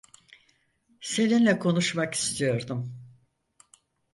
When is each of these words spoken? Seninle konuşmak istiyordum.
Seninle 1.01 1.59
konuşmak 1.59 2.13
istiyordum. 2.13 2.93